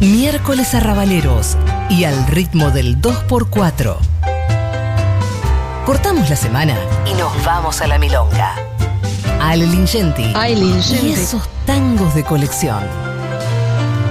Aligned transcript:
Miércoles 0.00 0.74
arrabaleros 0.74 1.58
y 1.90 2.04
al 2.04 2.26
ritmo 2.26 2.70
del 2.70 3.02
2x4. 3.02 3.98
Cortamos 5.84 6.30
la 6.30 6.36
semana 6.36 6.74
y 7.04 7.12
nos 7.18 7.44
vamos 7.44 7.82
a 7.82 7.86
la 7.86 7.98
milonga. 7.98 8.54
Ale 9.38 9.66
Lingenti. 9.66 10.22
Y 11.02 11.12
esos 11.12 11.46
tangos 11.66 12.14
de 12.14 12.24
colección. 12.24 12.82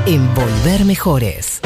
Envolver 0.06 0.86
mejores. 0.86 1.60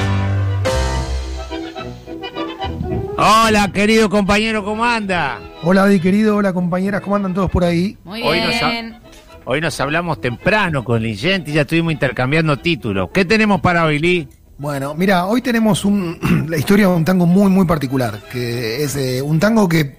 Hola, 3.18 3.72
querido 3.74 4.10
compañero, 4.10 4.64
¿cómo 4.64 4.86
anda? 4.86 5.40
Hola, 5.64 5.90
querido. 6.00 6.38
Hola, 6.38 6.54
compañeras. 6.54 7.02
¿Cómo 7.02 7.18
andan 7.18 7.34
todos 7.34 7.52
por 7.52 7.66
ahí? 7.66 7.98
Muy 8.06 8.24
Hoy 8.24 8.40
nos 8.40 8.50
bien. 8.50 9.00
Hoy 9.46 9.60
nos 9.60 9.78
hablamos 9.80 10.22
temprano 10.22 10.84
con 10.84 11.02
Lingenti, 11.02 11.52
ya 11.52 11.62
estuvimos 11.62 11.92
intercambiando 11.94 12.58
títulos. 12.58 13.10
¿Qué 13.14 13.26
tenemos 13.26 13.60
para 13.62 13.84
hoy, 13.86 14.00
Lee? 14.00 14.28
Bueno, 14.58 14.96
mira, 14.96 15.26
hoy 15.26 15.42
tenemos 15.42 15.84
un, 15.84 16.18
la 16.50 16.58
historia 16.58 16.88
de 16.88 16.94
un 16.94 17.04
tango 17.06 17.26
muy, 17.26 17.50
muy 17.52 17.66
particular, 17.66 18.20
que 18.32 18.84
es 18.84 18.96
eh, 18.96 19.22
un 19.22 19.40
tango 19.40 19.68
que, 19.68 19.98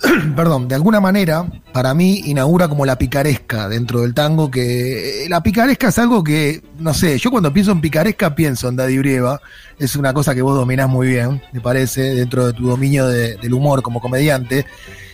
perdón, 0.34 0.66
de 0.66 0.76
alguna 0.76 0.98
manera, 0.98 1.44
para 1.74 1.92
mí, 1.92 2.22
inaugura 2.24 2.68
como 2.68 2.86
la 2.86 2.96
picaresca 2.96 3.68
dentro 3.68 4.00
del 4.00 4.14
tango, 4.14 4.50
que 4.50 5.26
eh, 5.26 5.28
la 5.28 5.42
picaresca 5.42 5.88
es 5.88 5.98
algo 5.98 6.24
que, 6.24 6.62
no 6.78 6.94
sé, 6.94 7.18
yo 7.18 7.30
cuando 7.30 7.52
pienso 7.52 7.72
en 7.72 7.82
picaresca 7.82 8.34
pienso 8.34 8.68
en 8.70 8.76
Daddy 8.76 8.96
Brieva, 8.96 9.40
es 9.78 9.94
una 9.94 10.14
cosa 10.14 10.34
que 10.34 10.40
vos 10.40 10.56
dominás 10.56 10.88
muy 10.88 11.08
bien, 11.08 11.42
me 11.52 11.60
parece, 11.60 12.14
dentro 12.14 12.46
de 12.46 12.54
tu 12.54 12.66
dominio 12.66 13.06
de- 13.08 13.36
del 13.36 13.52
humor 13.52 13.82
como 13.82 14.00
comediante, 14.00 14.64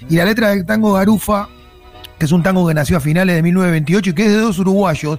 y 0.08 0.14
la 0.16 0.24
letra 0.24 0.50
del 0.50 0.64
tango 0.64 0.92
Garufa, 0.92 1.48
que 2.18 2.26
es 2.26 2.32
un 2.32 2.42
tango 2.42 2.66
que 2.66 2.74
nació 2.74 2.96
a 2.96 3.00
finales 3.00 3.36
de 3.36 3.42
1928 3.42 4.10
y 4.10 4.14
que 4.14 4.26
es 4.26 4.32
de 4.32 4.38
dos 4.38 4.58
uruguayos, 4.58 5.18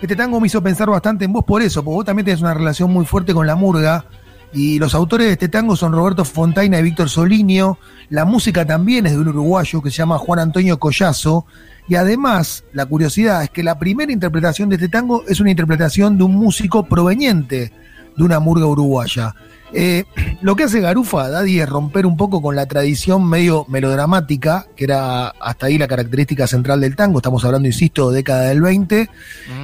este 0.00 0.16
tango 0.16 0.40
me 0.40 0.48
hizo 0.48 0.62
pensar 0.62 0.90
bastante 0.90 1.24
en 1.24 1.32
vos 1.32 1.44
por 1.44 1.62
eso, 1.62 1.84
porque 1.84 1.94
vos 1.94 2.04
también 2.04 2.24
tenés 2.26 2.40
una 2.40 2.54
relación 2.54 2.92
muy 2.92 3.04
fuerte 3.04 3.32
con 3.32 3.46
la 3.46 3.54
murga. 3.54 4.04
Y 4.52 4.78
los 4.78 4.94
autores 4.94 5.28
de 5.28 5.32
este 5.34 5.48
tango 5.48 5.76
son 5.76 5.92
Roberto 5.92 6.24
Fontaina 6.24 6.78
y 6.78 6.82
Víctor 6.82 7.08
Solinio. 7.08 7.78
La 8.10 8.24
música 8.24 8.66
también 8.66 9.06
es 9.06 9.12
de 9.12 9.18
un 9.18 9.28
uruguayo 9.28 9.80
que 9.80 9.90
se 9.90 9.98
llama 9.98 10.18
Juan 10.18 10.40
Antonio 10.40 10.78
Collazo. 10.78 11.46
Y 11.88 11.94
además, 11.94 12.64
la 12.72 12.84
curiosidad 12.84 13.44
es 13.44 13.50
que 13.50 13.62
la 13.62 13.78
primera 13.78 14.12
interpretación 14.12 14.68
de 14.68 14.74
este 14.74 14.88
tango 14.88 15.24
es 15.26 15.40
una 15.40 15.50
interpretación 15.50 16.18
de 16.18 16.24
un 16.24 16.34
músico 16.34 16.84
proveniente 16.84 17.72
de 18.16 18.24
una 18.24 18.40
murga 18.40 18.66
uruguaya. 18.66 19.34
Eh, 19.74 20.04
lo 20.42 20.56
que 20.56 20.64
hace 20.64 20.80
Garufa, 20.80 21.28
Daddy, 21.28 21.60
es 21.60 21.68
romper 21.68 22.06
un 22.06 22.16
poco 22.16 22.42
con 22.42 22.56
la 22.56 22.66
tradición 22.66 23.28
medio 23.28 23.64
melodramática, 23.68 24.66
que 24.76 24.84
era 24.84 25.28
hasta 25.28 25.66
ahí 25.66 25.78
la 25.78 25.88
característica 25.88 26.46
central 26.46 26.80
del 26.80 26.96
tango, 26.96 27.18
estamos 27.18 27.44
hablando, 27.44 27.66
insisto, 27.68 28.10
década 28.10 28.48
del 28.48 28.60
20, 28.60 29.08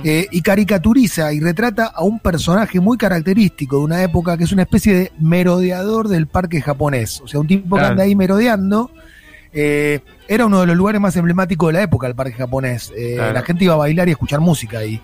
eh, 0.05 0.27
y 0.31 0.42
caricaturiza 0.42 1.33
y 1.33 1.41
retrata 1.41 1.86
a 1.86 2.03
un 2.03 2.20
personaje 2.20 2.81
muy 2.81 2.97
característico 2.97 3.79
de 3.79 3.84
una 3.84 4.03
época 4.03 4.36
que 4.36 4.45
es 4.45 4.53
una 4.53 4.62
especie 4.62 4.95
de 4.95 5.12
merodeador 5.20 6.09
del 6.09 6.27
parque 6.27 6.61
japonés, 6.61 7.20
o 7.20 7.29
sea, 7.29 7.41
un 7.41 7.47
tipo 7.47 7.77
que 7.77 7.83
anda 7.83 8.05
ahí 8.05 8.14
merodeando. 8.14 8.91
eh, 9.53 10.01
era 10.29 10.45
uno 10.45 10.61
de 10.61 10.67
los 10.67 10.77
lugares 10.77 11.01
más 11.01 11.17
emblemáticos 11.17 11.69
de 11.70 11.73
la 11.73 11.83
época, 11.83 12.06
el 12.06 12.14
parque 12.14 12.34
japonés. 12.34 12.92
Claro. 13.14 13.33
La 13.33 13.42
gente 13.42 13.64
iba 13.64 13.73
a 13.73 13.79
bailar 13.79 14.06
y 14.06 14.11
a 14.11 14.12
escuchar 14.12 14.41
música 14.41 14.79
ahí. 14.79 15.01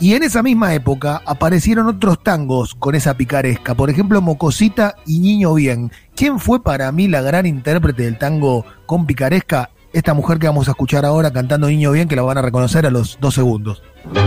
Y 0.00 0.14
en 0.14 0.22
esa 0.22 0.42
misma 0.42 0.72
época 0.74 1.20
aparecieron 1.26 1.86
otros 1.86 2.22
tangos 2.22 2.74
con 2.74 2.94
esa 2.94 3.18
picaresca. 3.18 3.74
Por 3.74 3.90
ejemplo, 3.90 4.22
Mocosita 4.22 4.94
y 5.06 5.18
Niño 5.18 5.52
Bien. 5.52 5.92
¿Quién 6.16 6.40
fue 6.40 6.62
para 6.62 6.90
mí 6.90 7.06
la 7.06 7.20
gran 7.20 7.44
intérprete 7.44 8.04
del 8.04 8.16
tango 8.16 8.64
con 8.86 9.04
picaresca? 9.04 9.68
Esta 9.92 10.14
mujer 10.14 10.38
que 10.38 10.46
vamos 10.46 10.68
a 10.68 10.70
escuchar 10.70 11.04
ahora 11.04 11.30
cantando 11.30 11.68
Niño 11.68 11.92
Bien, 11.92 12.08
que 12.08 12.16
la 12.16 12.22
van 12.22 12.38
a 12.38 12.42
reconocer 12.42 12.86
a 12.86 12.90
los 12.90 13.18
dos 13.20 13.34
segundos. 13.34 13.82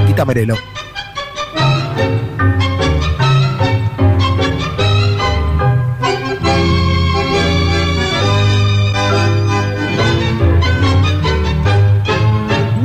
Tita 0.05 0.25
Merelo. 0.25 0.55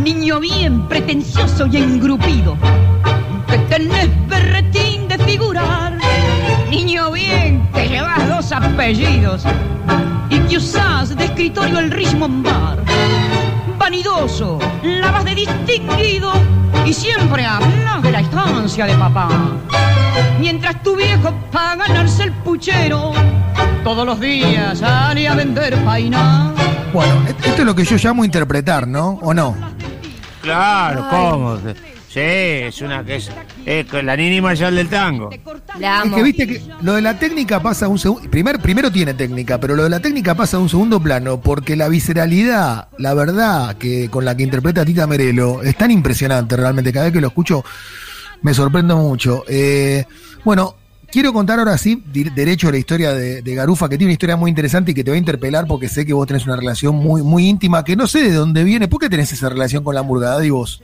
Niño 0.02 0.40
bien 0.40 0.88
pretencioso 0.88 1.66
y 1.66 1.76
engrupido, 1.76 2.56
que 3.78 3.84
tenés 3.84 4.28
berretín 4.28 5.08
de 5.08 5.18
figurar. 5.18 5.92
Niño 6.70 7.12
bien 7.12 7.68
que 7.72 7.88
llevas 7.88 8.28
dos 8.28 8.52
apellidos 8.52 9.44
y 10.30 10.38
que 10.40 10.56
usás 10.56 11.16
de 11.16 11.24
escritorio 11.24 11.78
el 11.78 11.90
Richmond 11.90 12.44
Bar. 12.44 12.78
Vanidoso, 13.78 14.58
la 14.82 15.10
vas 15.10 15.24
de 15.24 15.34
distinguido 15.34 16.32
y 16.84 16.92
siempre 16.92 17.46
hablas 17.46 18.02
de 18.02 18.10
la 18.10 18.20
estancia 18.20 18.86
de 18.86 18.94
papá. 18.94 19.28
Mientras 20.40 20.82
tu 20.82 20.96
viejo 20.96 21.32
para 21.52 21.76
ganarse 21.76 22.24
el 22.24 22.32
puchero, 22.32 23.12
todos 23.84 24.04
los 24.04 24.18
días 24.20 24.78
sale 24.78 25.28
a 25.28 25.34
vender 25.34 25.76
paina. 25.84 26.52
Bueno, 26.92 27.14
esto 27.28 27.62
es 27.62 27.64
lo 27.64 27.74
que 27.74 27.84
yo 27.84 27.96
llamo 27.96 28.24
interpretar, 28.24 28.88
¿no? 28.88 29.18
¿O 29.22 29.32
no? 29.32 29.54
Claro, 30.42 31.06
¿cómo? 31.10 31.58
Sí, 32.08 32.20
es 32.20 32.80
una 32.80 33.04
que 33.04 33.16
es, 33.16 33.30
es 33.66 33.86
con 33.86 34.06
la 34.06 34.16
Nini 34.16 34.40
Marshall 34.40 34.74
del 34.74 34.88
tango. 34.88 35.28
La 35.78 36.02
Es 36.04 36.12
que 36.12 36.22
viste 36.22 36.46
que 36.46 36.62
lo 36.80 36.94
de 36.94 37.02
la 37.02 37.18
técnica 37.18 37.60
pasa 37.60 37.84
a 37.84 37.88
un 37.88 37.98
segundo. 37.98 38.30
Primer, 38.30 38.60
primero 38.60 38.90
tiene 38.90 39.12
técnica, 39.12 39.60
pero 39.60 39.76
lo 39.76 39.84
de 39.84 39.90
la 39.90 40.00
técnica 40.00 40.34
pasa 40.34 40.56
a 40.56 40.60
un 40.60 40.70
segundo 40.70 41.00
plano, 41.00 41.38
porque 41.40 41.76
la 41.76 41.88
visceralidad, 41.88 42.88
la 42.96 43.12
verdad 43.12 43.76
que 43.76 44.08
con 44.08 44.24
la 44.24 44.34
que 44.34 44.42
interpreta 44.42 44.86
Tita 44.86 45.06
Merelo 45.06 45.62
es 45.62 45.76
tan 45.76 45.90
impresionante 45.90 46.56
realmente. 46.56 46.94
Cada 46.94 47.06
vez 47.06 47.12
que 47.12 47.20
lo 47.20 47.28
escucho 47.28 47.62
me 48.40 48.54
sorprendo 48.54 48.96
mucho. 48.96 49.44
Eh, 49.46 50.06
bueno, 50.44 50.76
quiero 51.10 51.34
contar 51.34 51.58
ahora 51.58 51.76
sí, 51.76 52.02
derecho 52.06 52.68
a 52.68 52.72
la 52.72 52.78
historia 52.78 53.12
de, 53.12 53.42
de 53.42 53.54
Garufa, 53.54 53.86
que 53.86 53.98
tiene 53.98 54.08
una 54.08 54.14
historia 54.14 54.36
muy 54.36 54.48
interesante 54.48 54.92
y 54.92 54.94
que 54.94 55.04
te 55.04 55.10
va 55.10 55.16
a 55.16 55.18
interpelar 55.18 55.66
porque 55.66 55.90
sé 55.90 56.06
que 56.06 56.14
vos 56.14 56.26
tenés 56.26 56.46
una 56.46 56.56
relación 56.56 56.94
muy, 56.94 57.20
muy 57.20 57.46
íntima, 57.46 57.84
que 57.84 57.96
no 57.96 58.06
sé 58.06 58.22
de 58.22 58.32
dónde 58.32 58.64
viene. 58.64 58.88
¿Por 58.88 58.98
qué 58.98 59.10
tenés 59.10 59.30
esa 59.30 59.50
relación 59.50 59.84
con 59.84 59.94
la 59.94 60.00
hamburgada, 60.00 60.42
y 60.42 60.48
vos? 60.48 60.82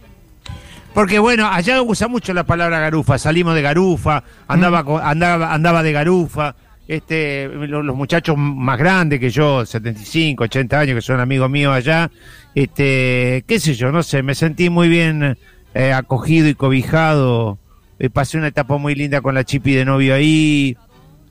Porque 0.95 1.19
bueno, 1.19 1.49
allá 1.49 1.83
usa 1.83 2.07
mucho 2.09 2.33
la 2.33 2.45
palabra 2.45 2.79
garufa, 2.79 3.19
salimos 3.19 3.55
de 3.57 3.63
garufa, 3.63 4.23
andaba, 4.47 4.85
co- 4.85 4.99
andaba, 4.99 5.53
andaba 5.53 5.83
de 5.83 5.91
garufa, 5.93 6.55
este, 6.87 7.49
lo- 7.49 7.83
los, 7.83 7.97
muchachos 7.97 8.37
más 8.39 8.79
grandes 8.79 9.19
que 9.19 9.29
yo, 9.31 9.67
75, 9.67 10.45
80 10.45 10.79
años, 10.79 10.95
que 10.95 11.03
son 11.03 11.19
amigos 11.19 11.51
míos 11.51 11.75
allá, 11.75 12.11
este, 12.55 13.45
qué 13.47 13.59
sé 13.59 13.75
yo, 13.75 13.91
no 13.91 14.03
sé, 14.05 14.23
me 14.23 14.35
sentí 14.37 14.71
muy 14.71 14.89
bien 14.89 15.37
eh, 15.75 15.93
acogido 15.93 16.47
y 16.49 16.55
cobijado, 16.55 17.59
eh, 17.99 18.09
pasé 18.09 18.39
una 18.39 18.47
etapa 18.49 18.77
muy 18.79 18.95
linda 18.95 19.21
con 19.21 19.35
la 19.35 19.43
chipi 19.43 19.75
de 19.75 19.85
novio 19.85 20.15
ahí, 20.15 20.77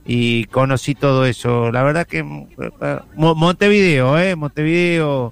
y 0.06 0.44
conocí 0.46 0.96
todo 0.96 1.26
eso, 1.26 1.72
la 1.72 1.84
verdad 1.84 2.06
que 2.06 2.20
eh, 2.20 2.98
Mo- 3.16 3.36
Montevideo, 3.36 4.20
eh, 4.20 4.36
Montevideo, 4.36 5.32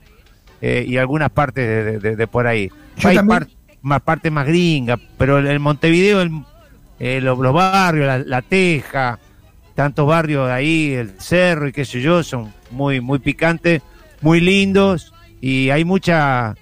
eh, 0.61 0.85
y 0.87 0.95
algunas 0.95 1.29
partes 1.31 1.67
de, 1.67 1.83
de- 1.83 1.99
de- 1.99 2.15
de 2.15 2.27
por 2.27 2.47
ahí. 2.47 2.71
Yo 2.95 3.09
Hay 3.09 3.15
también- 3.15 3.39
más 3.81 4.01
parte 4.01 4.31
más 4.31 4.45
gringa, 4.45 4.99
pero 5.17 5.39
el, 5.39 5.59
Montevideo, 5.59 6.21
eh, 6.99 7.19
los, 7.21 7.37
los 7.39 7.53
barrios, 7.53 8.07
la, 8.07 8.19
la 8.19 8.41
Teja, 8.41 9.19
tantos 9.75 10.05
barrios 10.07 10.47
de 10.47 10.53
ahí, 10.53 10.93
el 10.93 11.19
cerro 11.19 11.67
y 11.67 11.71
qué 11.71 11.85
sé 11.85 12.01
yo, 12.01 12.23
son 12.23 12.53
muy, 12.69 13.01
muy 13.01 13.19
picantes, 13.19 13.81
muy 14.21 14.39
lindos 14.39 15.13
y 15.39 15.69
hay 15.71 15.83
mucha, 15.85 16.55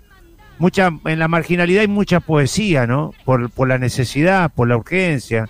mucha, 0.57 0.91
en 1.05 1.19
la 1.19 1.27
marginalidad 1.27 1.81
hay 1.81 1.87
mucha 1.87 2.19
poesía, 2.19 2.87
¿no? 2.87 3.13
Por, 3.25 3.49
por 3.49 3.67
la 3.67 3.77
necesidad, 3.77 4.51
por 4.53 4.67
la 4.67 4.77
urgencia, 4.77 5.49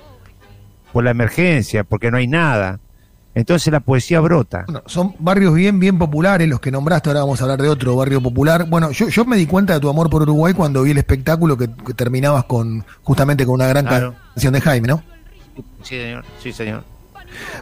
por 0.91 1.03
la 1.03 1.12
emergencia, 1.12 1.84
porque 1.84 2.12
no 2.12 2.18
hay 2.18 2.28
nada. 2.28 2.80
Entonces 3.36 3.72
la 3.72 3.80
poesía 3.80 4.20
brota. 4.20 4.64
Bueno, 4.66 4.82
son 4.88 5.16
barrios 5.20 5.54
bien, 5.54 5.80
bien 5.80 5.98
populares 6.00 6.48
los 6.50 6.60
que 6.60 6.72
nombraste, 6.72 7.10
ahora 7.10 7.22
vamos 7.22 7.40
a 7.40 7.44
hablar 7.44 7.62
de 7.62 7.70
otro 7.70 7.96
barrio 7.96 8.22
popular. 8.22 8.66
Bueno, 8.68 8.92
yo, 8.92 9.08
yo 9.08 9.24
me 9.26 9.38
di 9.38 9.46
cuenta 9.46 9.74
de 9.74 9.80
tu 9.80 9.88
amor 9.90 10.10
por 10.10 10.24
Uruguay 10.24 10.54
cuando 10.54 10.84
vi 10.84 10.92
el 10.92 10.98
espectáculo 10.98 11.56
que, 11.58 11.70
que 11.86 11.94
terminabas 11.94 12.46
con 12.46 12.84
justamente 13.04 13.46
con 13.46 13.56
una 13.56 13.68
gran 13.68 13.86
Claro. 13.86 14.16
canción 14.34 14.54
de 14.54 14.62
Jaime, 14.62 14.88
¿no? 14.88 15.04
Sí, 15.84 15.96
señor. 15.98 16.26
Sí, 16.42 16.52
señor. 16.52 16.84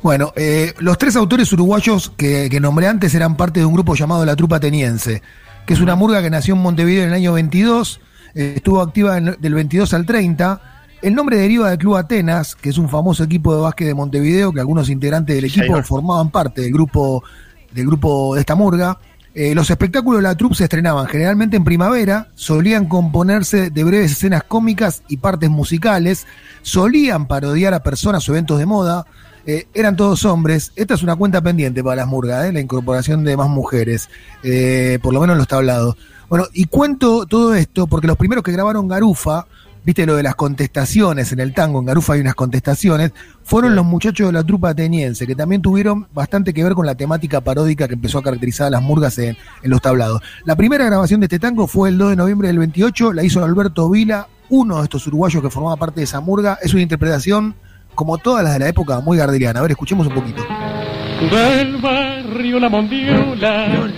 Bueno, 0.02 0.32
eh, 0.38 0.74
los 0.80 0.98
tres 0.98 1.16
autores 1.18 1.52
uruguayos 1.52 2.12
que, 2.16 2.48
que 2.50 2.60
nombré 2.62 2.88
antes 2.88 3.14
eran 3.14 3.36
parte 3.36 3.60
de 3.60 3.66
un 3.66 3.74
grupo 3.74 3.94
llamado 3.96 4.26
La 4.26 4.36
Trupa 4.36 4.56
Ateniense, 4.56 5.22
que 5.66 5.74
es 5.74 5.82
una 5.82 5.96
murga 5.96 6.22
que 6.22 6.30
nació 6.30 6.56
en 6.56 6.62
Montevideo 6.62 7.04
en 7.04 7.10
el 7.10 7.16
año 7.16 7.34
22, 7.34 8.00
eh, 8.34 8.54
estuvo 8.56 8.82
activa 8.82 9.18
en- 9.18 9.36
del 9.40 9.54
22 9.54 9.94
al 9.94 10.06
30. 10.06 10.62
El 11.02 11.14
nombre 11.14 11.38
deriva 11.38 11.70
del 11.70 11.78
Club 11.78 11.96
Atenas, 11.96 12.56
que 12.56 12.70
es 12.70 12.78
un 12.80 12.90
famoso 12.90 13.24
equipo 13.24 13.54
de 13.54 13.62
básquet 13.62 13.88
de 13.88 13.94
Montevideo, 13.94 14.52
que 14.52 14.60
algunos 14.60 14.90
integrantes 14.90 15.36
del 15.36 15.46
equipo 15.46 15.82
formaban 15.84 16.32
parte 16.32 16.62
del 16.62 16.74
grupo, 16.74 17.24
del 17.72 17.86
grupo 17.86 18.34
de 18.34 18.40
esta 18.40 18.56
murga. 18.56 18.98
Eh, 19.36 19.54
los 19.54 19.70
espectáculos 19.70 20.20
de 20.20 20.24
la 20.24 20.36
troupe 20.36 20.56
se 20.56 20.64
estrenaban 20.64 21.06
generalmente 21.06 21.56
en 21.56 21.64
primavera, 21.64 22.30
solían 22.34 22.88
componerse 22.88 23.70
de 23.70 23.84
breves 23.84 24.14
escenas 24.14 24.44
cómicas 24.44 25.04
y 25.08 25.18
partes 25.18 25.52
musicales, 25.52 26.26
solían 26.64 27.28
parodiar 27.28 27.76
a 27.76 27.84
personas 27.84 28.28
o 28.28 28.32
eventos 28.32 28.58
de 28.58 28.66
moda, 28.66 29.06
eh, 29.46 29.68
eran 29.76 29.96
todos 29.96 30.26
hombres. 30.26 30.72
Esta 30.76 30.96
es 30.96 31.04
una 31.04 31.16
cuenta 31.16 31.42
pendiente 31.42 31.84
para 31.84 31.98
las 31.98 32.08
murgas, 32.08 32.48
¿eh? 32.48 32.52
la 32.52 32.60
incorporación 32.60 33.24
de 33.24 33.38
más 33.38 33.50
mujeres, 33.50 34.10
por 35.04 35.14
lo 35.14 35.22
menos 35.22 35.36
en 35.36 35.38
los 35.38 35.48
tablados. 35.48 35.96
Bueno, 36.28 36.46
y 36.54 36.66
cuento 36.66 37.28
todo 37.28 37.54
esto 37.54 37.86
porque 37.86 38.08
los 38.08 38.18
primeros 38.18 38.44
que 38.44 38.52
grabaron 38.52 38.88
Garufa 38.88 39.46
viste 39.88 40.06
lo 40.06 40.18
de 40.18 40.24
las 40.24 40.36
contestaciones 40.36 41.32
en 41.32 41.40
el 41.40 41.54
tango, 41.54 41.80
en 41.80 41.86
Garufa 41.86 42.16
hay 42.16 42.20
unas 42.20 42.36
contestaciones, 42.36 43.14
fueron 43.46 43.74
los 43.74 43.86
muchachos 43.86 44.28
de 44.28 44.34
la 44.34 44.44
trupa 44.44 44.72
ateniense, 44.72 45.26
que 45.26 45.34
también 45.34 45.62
tuvieron 45.62 46.08
bastante 46.14 46.54
que 46.54 46.62
ver 46.62 46.74
con 46.74 46.86
la 46.86 46.96
temática 46.96 47.40
paródica 47.40 47.88
que 47.88 47.94
empezó 47.94 48.18
a 48.18 48.22
caracterizar 48.22 48.68
a 48.68 48.70
las 48.70 48.82
murgas 48.82 49.18
en, 49.18 49.38
los 49.64 49.82
tablados. 49.82 50.22
La 50.44 50.58
primera 50.58 50.84
grabación 50.84 51.22
de 51.22 51.28
este 51.28 51.40
tango 51.40 51.68
fue 51.68 51.88
el 51.88 51.98
2 51.98 52.10
de 52.10 52.16
noviembre 52.18 52.50
del 52.50 52.60
28, 52.60 53.14
la 53.14 53.24
hizo 53.24 53.42
Alberto 53.42 53.90
Vila, 53.90 54.28
uno 54.50 54.80
de 54.80 54.84
estos 54.84 55.08
uruguayos 55.08 55.42
que 55.42 55.50
formaba 55.50 55.78
parte 55.78 56.02
de 56.02 56.04
esa 56.04 56.20
murga, 56.20 56.60
es 56.62 56.74
una 56.74 56.84
interpretación 56.84 57.56
como 57.96 58.18
todas 58.18 58.44
las 58.44 58.54
de 58.54 58.60
la 58.60 58.68
época, 58.68 59.00
muy 59.00 59.18
gardeliana. 59.18 59.60
A 59.60 59.62
ver, 59.62 59.72
escuchemos 59.72 60.06
un 60.06 60.16
poquito. 60.16 60.44
Del 61.32 61.78
barrio 61.78 62.60
La 62.60 62.68
Mondiola, 62.68 63.90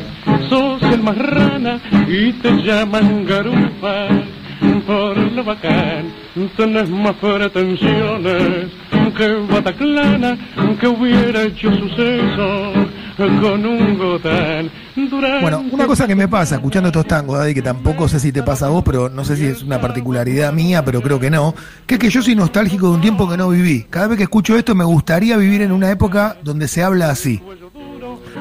sos 0.49 0.83
el 0.83 1.01
más 1.01 1.17
rana 1.17 1.81
y 2.07 2.31
te 2.33 2.51
llaman 2.61 3.25
garufa 3.25 4.28
por 4.89 5.15
lo 5.15 5.43
bacán. 5.43 6.11
Tenés 6.57 6.89
más 6.89 7.15
pretensiones 7.17 8.71
que 9.15 9.27
Bataclana, 9.51 10.35
que 10.79 10.87
hubiera 10.87 11.43
hecho 11.43 11.71
suceso 11.75 12.73
con 13.17 13.65
un 13.65 13.97
gotán. 13.99 14.71
Bueno, 15.41 15.63
una 15.71 15.85
cosa 15.85 16.07
que 16.07 16.15
me 16.15 16.27
pasa 16.27 16.55
escuchando 16.55 16.87
estos 16.87 17.05
tangos, 17.05 17.37
Daddy, 17.37 17.53
que 17.53 17.61
tampoco 17.61 18.07
sé 18.07 18.19
si 18.19 18.31
te 18.31 18.41
pasa 18.41 18.65
a 18.65 18.69
vos, 18.69 18.83
pero 18.83 19.09
no 19.09 19.23
sé 19.23 19.35
si 19.35 19.45
es 19.45 19.61
una 19.61 19.79
particularidad 19.79 20.51
mía, 20.53 20.83
pero 20.83 21.01
creo 21.01 21.19
que 21.19 21.29
no, 21.29 21.53
que 21.85 21.95
es 21.95 21.99
que 21.99 22.09
yo 22.09 22.23
soy 22.23 22.33
nostálgico 22.33 22.87
de 22.87 22.95
un 22.95 23.01
tiempo 23.01 23.29
que 23.29 23.37
no 23.37 23.49
viví. 23.49 23.85
Cada 23.91 24.07
vez 24.07 24.17
que 24.17 24.23
escucho 24.23 24.57
esto 24.57 24.73
me 24.73 24.85
gustaría 24.85 25.37
vivir 25.37 25.61
en 25.61 25.71
una 25.71 25.91
época 25.91 26.37
donde 26.41 26.67
se 26.67 26.81
habla 26.81 27.11
así. 27.11 27.43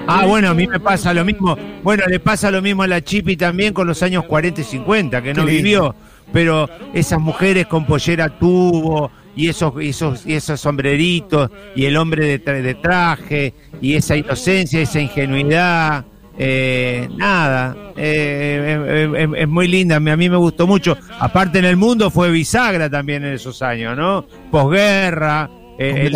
Ah, 0.07 0.25
bueno, 0.25 0.49
a 0.49 0.55
mí 0.55 0.67
me 0.67 0.81
pasa 0.81 1.13
lo 1.13 1.25
mismo. 1.27 1.57
Bueno, 1.83 2.05
le 2.07 2.19
pasa 2.19 2.51
lo 2.51 2.63
mismo 2.63 2.83
a 2.83 2.87
la 2.87 3.03
Chipi 3.03 3.37
también 3.37 3.75
con 3.75 3.87
los 3.87 4.03
años 4.03 4.25
40 4.25 4.63
y 4.63 4.65
50, 4.65 5.21
que 5.21 5.35
no 5.35 5.45
vivió. 5.45 5.95
Pero 6.33 6.69
esas 6.95 7.21
mujeres 7.21 7.67
con 7.67 7.87
pollera 7.87 8.29
tubo 8.39 9.11
y 9.35 9.49
esos, 9.49 9.73
esos, 9.81 10.27
y 10.27 10.35
esos 10.35 10.61
sombreritos 10.61 11.51
y 11.75 11.85
el 11.85 11.97
hombre 11.97 12.39
de, 12.39 12.63
de 12.63 12.75
traje 12.75 13.55
y 13.81 13.95
esa 13.95 14.17
inocencia, 14.17 14.81
esa 14.81 15.01
ingenuidad. 15.01 16.05
Eh, 16.41 17.09
nada, 17.17 17.77
eh, 17.97 19.27
es 19.37 19.49
muy 19.49 19.67
linda, 19.67 19.97
a 19.97 20.01
mí 20.01 20.29
me 20.29 20.37
gustó 20.37 20.69
mucho. 20.69 20.97
Aparte 21.19 21.59
en 21.59 21.65
el 21.65 21.77
mundo 21.77 22.13
fue 22.13 22.31
bisagra 22.31 22.89
también 22.89 23.25
en 23.25 23.35
esos 23.35 23.61
años, 23.61 23.97
¿no? 23.97 24.25
Posguerra, 24.49 25.51
eh, 25.81 26.11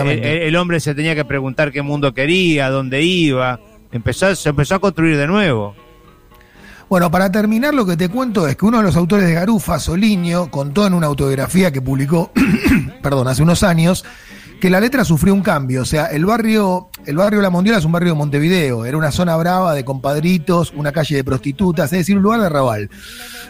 el, 0.44 0.56
hombre 0.56 0.78
se 0.78 0.94
tenía 0.94 1.16
que 1.16 1.24
preguntar 1.24 1.72
qué 1.72 1.82
mundo 1.82 2.14
quería, 2.14 2.70
dónde 2.70 3.02
iba, 3.02 3.60
empezó, 3.90 4.34
se 4.36 4.48
empezó 4.48 4.76
a 4.76 4.80
construir 4.80 5.16
de 5.16 5.26
nuevo. 5.26 5.74
Bueno, 6.92 7.10
para 7.10 7.32
terminar 7.32 7.72
lo 7.72 7.86
que 7.86 7.96
te 7.96 8.10
cuento 8.10 8.46
es 8.46 8.54
que 8.54 8.66
uno 8.66 8.76
de 8.76 8.82
los 8.82 8.96
autores 8.96 9.26
de 9.26 9.32
Garufa, 9.32 9.78
Soliño, 9.78 10.50
contó 10.50 10.86
en 10.86 10.92
una 10.92 11.06
autobiografía 11.06 11.72
que 11.72 11.80
publicó, 11.80 12.30
perdón, 13.02 13.28
hace 13.28 13.42
unos 13.42 13.62
años, 13.62 14.04
que 14.60 14.68
la 14.68 14.78
letra 14.78 15.02
sufrió 15.02 15.32
un 15.32 15.40
cambio. 15.40 15.80
O 15.80 15.84
sea, 15.86 16.08
el 16.08 16.26
barrio, 16.26 16.90
el 17.06 17.16
barrio 17.16 17.40
La 17.40 17.48
Mondiola 17.48 17.78
es 17.78 17.86
un 17.86 17.92
barrio 17.92 18.12
de 18.12 18.18
Montevideo, 18.18 18.84
era 18.84 18.98
una 18.98 19.10
zona 19.10 19.34
brava 19.36 19.72
de 19.72 19.86
compadritos, 19.86 20.74
una 20.76 20.92
calle 20.92 21.16
de 21.16 21.24
prostitutas, 21.24 21.90
es 21.94 22.00
decir, 22.00 22.14
un 22.14 22.22
lugar 22.22 22.40
de 22.40 22.46
arrabal. 22.48 22.90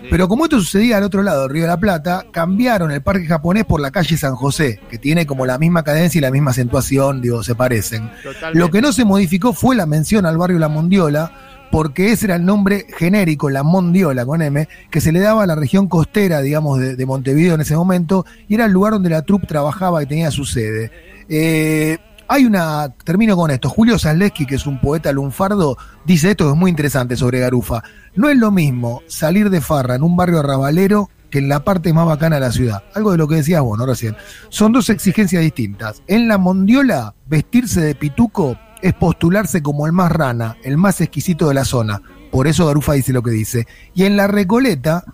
Pero 0.08 0.28
como 0.28 0.44
esto 0.44 0.60
sucedía 0.60 0.98
al 0.98 1.02
otro 1.02 1.24
lado 1.24 1.42
del 1.42 1.50
Río 1.50 1.62
de 1.62 1.68
la 1.68 1.80
Plata, 1.80 2.24
cambiaron 2.30 2.92
el 2.92 3.02
parque 3.02 3.26
japonés 3.26 3.64
por 3.64 3.80
la 3.80 3.90
calle 3.90 4.16
San 4.16 4.36
José, 4.36 4.78
que 4.88 4.98
tiene 4.98 5.26
como 5.26 5.46
la 5.46 5.58
misma 5.58 5.82
cadencia 5.82 6.20
y 6.20 6.22
la 6.22 6.30
misma 6.30 6.52
acentuación, 6.52 7.20
digo, 7.20 7.42
se 7.42 7.56
parecen. 7.56 8.08
Lo 8.52 8.70
que 8.70 8.80
no 8.80 8.92
se 8.92 9.04
modificó 9.04 9.52
fue 9.52 9.74
la 9.74 9.86
mención 9.86 10.26
al 10.26 10.38
barrio 10.38 10.60
La 10.60 10.68
Mondiola, 10.68 11.32
porque 11.72 12.12
ese 12.12 12.26
era 12.26 12.36
el 12.36 12.44
nombre 12.44 12.86
genérico, 12.98 13.48
la 13.48 13.62
Mondiola 13.62 14.26
con 14.26 14.42
M, 14.42 14.68
que 14.90 15.00
se 15.00 15.10
le 15.10 15.20
daba 15.20 15.44
a 15.44 15.46
la 15.46 15.54
región 15.54 15.88
costera, 15.88 16.42
digamos, 16.42 16.78
de, 16.78 17.06
Montevideo 17.06 17.54
en 17.54 17.62
ese 17.62 17.74
momento, 17.74 18.26
y 18.46 18.56
era 18.56 18.66
el 18.66 18.72
lugar 18.72 18.92
donde 18.92 19.08
la 19.08 19.22
troupe 19.22 19.46
trabajaba 19.46 20.02
y 20.02 20.06
tenía 20.06 20.30
su 20.30 20.44
sede. 20.44 20.92
Eh, 21.30 21.96
hay 22.28 22.44
una, 22.44 22.90
termino 23.04 23.36
con 23.36 23.50
esto, 23.50 23.70
Julio 23.70 23.98
Zaleski, 23.98 24.44
que 24.44 24.56
es 24.56 24.66
un 24.66 24.82
poeta 24.82 25.12
lunfardo, 25.12 25.78
dice 26.04 26.32
esto 26.32 26.44
que 26.44 26.50
es 26.50 26.58
muy 26.58 26.70
interesante 26.70 27.16
sobre 27.16 27.40
Garufa. 27.40 27.82
No 28.16 28.28
es 28.28 28.36
lo 28.36 28.50
mismo 28.50 29.00
salir 29.06 29.48
de 29.48 29.62
farra 29.62 29.94
en 29.94 30.02
un 30.02 30.14
barrio 30.14 30.40
arrabalero 30.40 31.08
que 31.30 31.38
en 31.38 31.48
la 31.48 31.64
parte 31.64 31.94
más 31.94 32.04
bacana 32.04 32.36
de 32.36 32.40
la 32.40 32.52
ciudad. 32.52 32.82
Algo 32.94 33.12
de 33.12 33.16
lo 33.16 33.26
que 33.26 33.36
decías 33.36 33.62
vos, 33.62 33.78
¿no? 33.78 33.86
Recién. 33.86 34.14
Son 34.50 34.72
dos 34.72 34.90
exigencias 34.90 35.42
distintas. 35.42 36.02
En 36.06 36.28
la 36.28 36.36
Mondiola, 36.36 37.14
vestirse 37.26 37.80
de 37.80 37.94
pituco 37.94 38.58
es 38.82 38.92
postularse 38.94 39.62
como 39.62 39.86
el 39.86 39.92
más 39.92 40.12
rana, 40.12 40.56
el 40.64 40.76
más 40.76 41.00
exquisito 41.00 41.48
de 41.48 41.54
la 41.54 41.64
zona. 41.64 42.02
Por 42.30 42.46
eso 42.46 42.66
Garufa 42.66 42.94
dice 42.94 43.12
lo 43.12 43.22
que 43.22 43.30
dice. 43.30 43.66
Y 43.94 44.04
en 44.04 44.16
la 44.16 44.26
Recoleta 44.26 45.04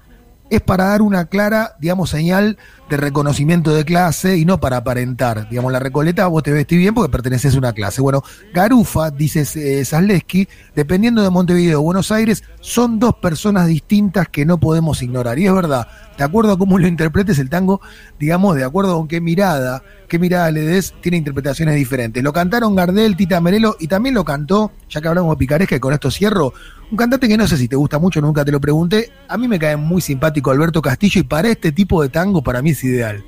es 0.51 0.61
para 0.63 0.85
dar 0.85 1.03
una 1.03 1.27
clara, 1.27 1.77
digamos, 1.79 2.11
señal 2.11 2.59
de 2.89 2.97
reconocimiento 2.97 3.75
de 3.75 3.85
clase 3.85 4.39
y 4.39 4.45
no 4.45 4.61
para 4.61 4.79
aparentar. 4.79 5.49
Digamos, 5.49 5.73
la 5.73 5.79
Recoleta 5.79 6.27
vos 6.27 6.43
te 6.43 6.53
vestís 6.53 6.79
bien 6.79 6.95
porque 6.95 7.11
perteneces 7.11 7.55
a 7.55 7.59
una 7.59 7.73
clase. 7.73 8.01
Bueno, 8.01 8.23
Garufa, 8.55 9.11
dice 9.11 9.45
eh, 9.57 10.47
dependiendo 10.75 11.23
de 11.23 11.31
Montevideo 11.31 11.81
o 11.81 11.83
Buenos 11.83 12.11
Aires, 12.11 12.43
son 12.69 12.99
dos 12.99 13.15
personas 13.15 13.67
distintas 13.67 14.29
que 14.29 14.45
no 14.45 14.61
podemos 14.61 15.03
ignorar. 15.03 15.39
Y 15.39 15.47
es 15.47 15.55
verdad, 15.55 15.89
de 16.19 16.23
acuerdo 16.23 16.53
a 16.53 16.59
cómo 16.59 16.79
lo 16.79 16.87
interpretes 16.87 17.39
el 17.39 17.49
tango, 17.49 17.81
digamos, 18.19 18.57
de 18.57 18.65
acuerdo 18.65 18.95
con 18.99 19.09
qué 19.09 19.23
mirada, 19.23 19.83
qué 20.07 20.19
mirada 20.19 20.51
le 20.51 20.61
des, 20.61 20.93
tiene 21.01 21.17
interpretaciones 21.17 21.77
diferentes. 21.77 22.23
Lo 22.23 22.31
cantaron 22.31 22.77
Gardel, 22.77 23.17
Tita 23.17 23.41
Merelo 23.41 23.77
y 23.81 23.89
también 23.89 24.15
lo 24.15 24.23
cantó, 24.23 24.71
ya 24.91 25.01
que 25.01 25.09
hablamos 25.09 25.35
de 25.35 25.39
picaresca 25.39 25.77
y 25.77 25.81
con 25.81 25.95
esto 25.95 26.11
cierro, 26.11 26.53
un 26.91 26.99
cantante 26.99 27.27
que 27.27 27.39
no 27.39 27.47
sé 27.47 27.57
si 27.57 27.69
te 27.69 27.77
gusta 27.77 27.99
mucho, 27.99 28.21
nunca 28.21 28.45
te 28.45 28.53
lo 28.53 28.61
pregunté. 28.61 29.13
A 29.29 29.39
mí 29.39 29.49
me 29.49 29.59
cae 29.59 29.79
muy 29.79 30.03
simpático 30.03 30.51
Alberto 30.51 30.83
Castillo 30.83 31.23
y 31.23 31.25
para 31.25 31.49
este 31.49 31.73
tipo 31.73 32.03
de 32.03 32.11
tango 32.11 32.43
para 32.43 32.61
mí 32.61 32.71
es 32.71 32.85
ideal. 32.85 33.25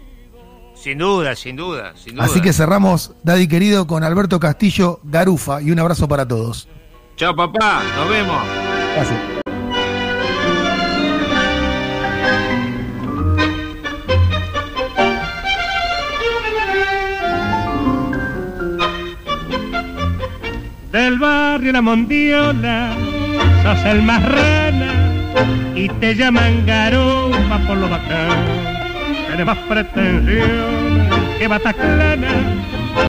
Sin 0.75 0.99
duda, 0.99 1.35
sin 1.35 1.57
duda, 1.57 1.95
sin 1.97 2.15
duda. 2.15 2.27
Así 2.27 2.43
que 2.43 2.53
cerramos, 2.53 3.15
Daddy 3.25 3.49
querido, 3.49 3.87
con 3.87 4.05
Alberto 4.05 4.39
Castillo, 4.39 5.01
Garufa 5.03 5.63
y 5.63 5.71
un 5.71 5.79
abrazo 5.79 6.09
para 6.09 6.29
todos. 6.29 6.69
Chao 7.17 7.35
papá, 7.35 7.83
nos 7.97 8.09
vemos. 8.11 8.70
Gracias. 8.95 9.19
Del 20.93 21.19
barrio 21.19 21.73
La 21.73 21.83
Mondiola 21.83 22.93
sos 23.63 23.85
el 23.85 24.03
más 24.03 24.23
rana 24.23 24.93
y 25.77 25.89
te 25.89 26.15
llaman 26.15 26.67
garufa 26.67 27.59
por 27.67 27.77
lo 27.77 27.89
bacán. 27.89 28.45
Tienes 29.29 29.47
más 29.47 29.59
pretensión 29.69 31.09
que 31.39 31.47
Bataclana 31.47 32.29